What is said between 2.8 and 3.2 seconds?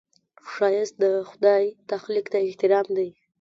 دی